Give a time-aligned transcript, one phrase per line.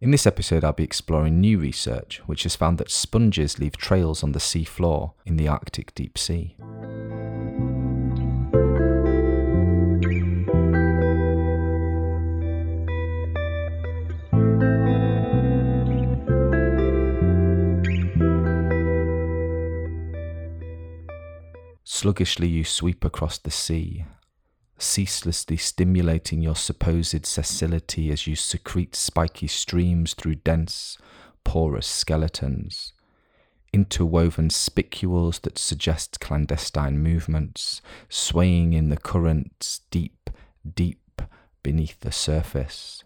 [0.00, 4.22] In this episode, I'll be exploring new research which has found that sponges leave trails
[4.22, 6.54] on the sea floor in the Arctic deep sea.
[21.82, 24.04] Sluggishly you sweep across the sea,
[24.78, 30.96] ceaselessly stimulating your supposed sessility as you secrete spiky streams through dense,
[31.44, 32.92] porous skeletons,
[33.72, 40.30] interwoven spicules that suggest clandestine movements, swaying in the currents deep,
[40.74, 41.22] deep
[41.62, 43.04] beneath the surface.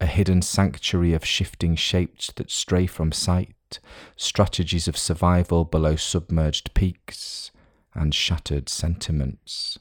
[0.00, 3.78] A hidden sanctuary of shifting shapes that stray from sight,
[4.16, 7.50] strategies of survival below submerged peaks,
[7.94, 9.78] and shattered sentiments.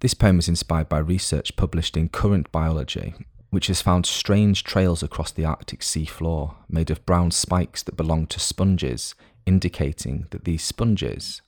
[0.00, 3.14] This poem is inspired by research published in Current Biology,
[3.48, 7.96] which has found strange trails across the Arctic sea floor made of brown spikes that
[7.96, 9.14] belong to sponges,
[9.46, 11.40] indicating that these sponges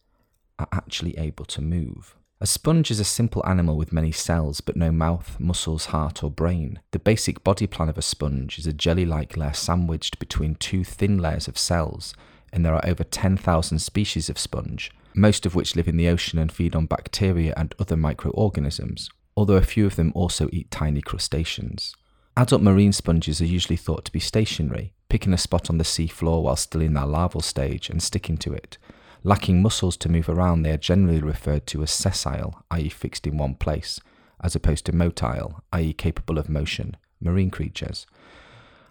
[0.59, 2.17] are actually able to move.
[2.41, 6.31] A sponge is a simple animal with many cells but no mouth, muscles, heart, or
[6.31, 6.81] brain.
[6.93, 10.85] The basic body plan of a sponge is a jelly like layer sandwiched between two
[10.85, 12.15] thin layers of cells,
[12.51, 16.39] and there are over 10,000 species of sponge, most of which live in the ocean
[16.39, 21.01] and feed on bacteria and other microorganisms, although a few of them also eat tiny
[21.01, 21.95] crustaceans.
[22.37, 26.07] Adult marine sponges are usually thought to be stationary, picking a spot on the sea
[26.07, 28.79] floor while still in their larval stage and sticking to it.
[29.25, 33.37] Lacking muscles to move around, they are generally referred to as sessile, i.e., fixed in
[33.37, 33.99] one place,
[34.41, 38.07] as opposed to motile, i.e., capable of motion, marine creatures.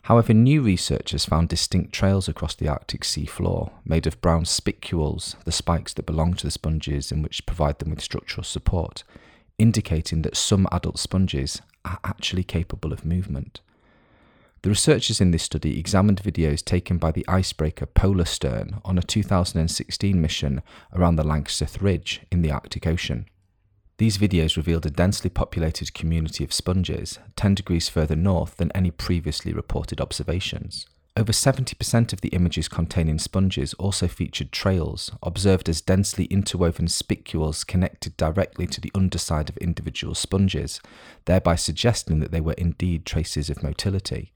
[0.08, 4.46] However, new research has found distinct trails across the Arctic sea floor, made of brown
[4.46, 9.04] spicules, the spikes that belong to the sponges and which provide them with structural support,
[9.58, 13.60] indicating that some adult sponges are actually capable of movement.
[14.62, 20.22] The researchers in this study examined videos taken by the icebreaker Polarstern on a 2016
[20.22, 20.62] mission
[20.94, 23.26] around the Langseth Ridge in the Arctic Ocean.
[23.98, 28.92] These videos revealed a densely populated community of sponges, 10 degrees further north than any
[28.92, 30.86] previously reported observations.
[31.16, 37.64] Over 70% of the images containing sponges also featured trails, observed as densely interwoven spicules
[37.64, 40.80] connected directly to the underside of individual sponges,
[41.26, 44.32] thereby suggesting that they were indeed traces of motility.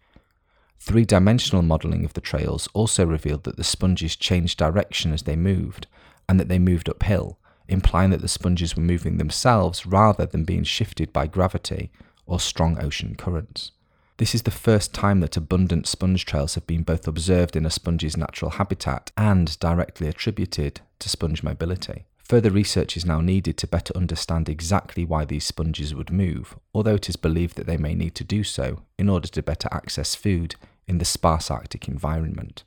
[0.79, 5.35] Three dimensional modelling of the trails also revealed that the sponges changed direction as they
[5.35, 5.85] moved,
[6.28, 7.38] and that they moved uphill,
[7.72, 11.92] implying that the sponges were moving themselves rather than being shifted by gravity
[12.26, 13.72] or strong ocean currents.
[14.18, 17.72] This is the first time that abundant sponge trails have been both observed in a
[17.72, 22.06] sponge's natural habitat and directly attributed to sponge mobility.
[22.24, 26.96] Further research is now needed to better understand exactly why these sponges would move, although
[26.96, 30.14] it is believed that they may need to do so in order to better access
[30.14, 30.56] food
[30.88, 32.64] in the sparse Arctic environment.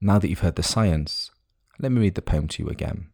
[0.00, 1.30] Now that you've heard the science,
[1.78, 3.08] let me read the poem to you again.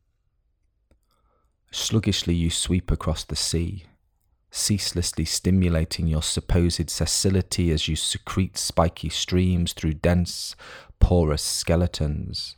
[1.74, 3.84] Sluggishly you sweep across the sea,
[4.50, 10.54] ceaselessly stimulating your supposed sessility as you secrete spiky streams through dense,
[11.00, 12.56] porous skeletons.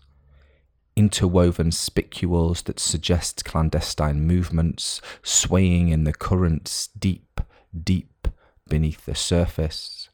[0.97, 7.41] Interwoven spicules that suggest clandestine movements, swaying in the currents deep,
[7.83, 8.27] deep
[8.69, 10.09] beneath the surface.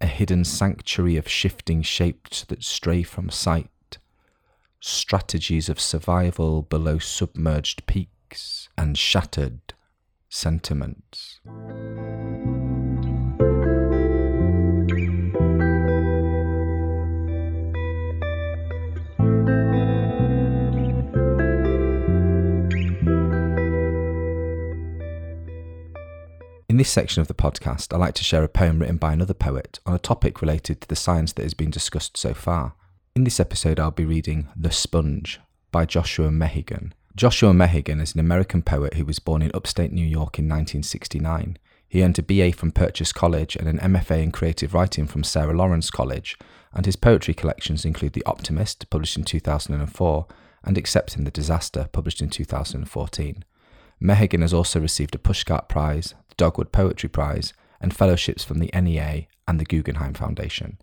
[0.00, 3.70] A hidden sanctuary of shifting shapes that stray from sight
[4.84, 9.60] strategies of survival below submerged peaks and shattered
[10.28, 11.38] sentiments.
[26.68, 29.34] In this section of the podcast, I like to share a poem written by another
[29.34, 32.74] poet on a topic related to the science that has been discussed so far.
[33.14, 35.38] In this episode, I'll be reading The Sponge
[35.70, 36.92] by Joshua Mehigan.
[37.14, 41.58] Joshua Mehigan is an American poet who was born in upstate New York in 1969.
[41.86, 45.52] He earned a BA from Purchase College and an MFA in creative writing from Sarah
[45.52, 46.38] Lawrence College,
[46.72, 50.26] and his poetry collections include The Optimist, published in 2004,
[50.64, 53.44] and Accepting the Disaster, published in 2014.
[54.00, 58.70] Mehigan has also received a Pushcart Prize, the Dogwood Poetry Prize, and fellowships from the
[58.72, 60.78] NEA and the Guggenheim Foundation.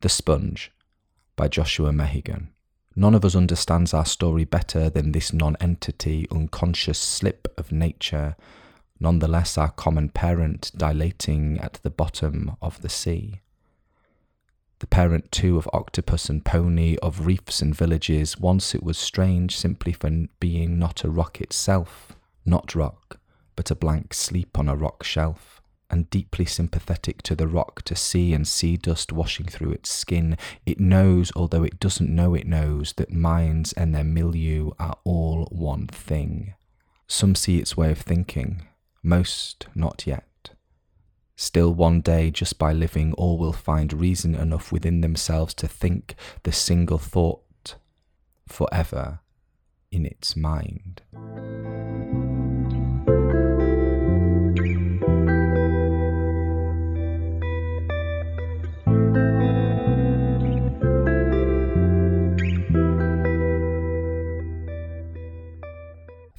[0.00, 0.70] The Sponge
[1.36, 2.48] by Joshua Mehigan.
[2.96, 8.36] None of us understands our story better than this non entity, unconscious slip of nature,
[9.00, 13.40] nonetheless our common parent dilating at the bottom of the sea.
[14.78, 19.56] The parent too of octopus and pony, of reefs and villages, once it was strange
[19.56, 23.18] simply for being not a rock itself, not rock,
[23.56, 25.54] but a blank sleep on a rock shelf
[25.90, 30.36] and deeply sympathetic to the rock to see and sea dust washing through its skin,
[30.66, 35.46] it knows, although it doesn't know it knows, that minds and their milieu are all
[35.50, 36.54] one thing.
[37.06, 38.66] Some see its way of thinking,
[39.02, 40.50] most not yet.
[41.36, 46.14] Still, one day, just by living, all will find reason enough within themselves to think
[46.44, 47.74] the single thought
[48.46, 49.20] forever
[49.90, 51.02] in its mind.